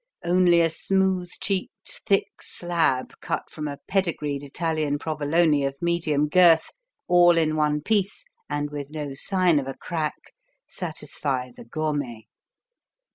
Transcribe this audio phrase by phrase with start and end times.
[0.25, 6.71] Only a smooth cheeked, thick slab cut from a pedigreed Italian Provolone of medium girth,
[7.07, 10.33] all in one piece and with no sign of a crack,
[10.67, 12.25] satisfy the gourmet.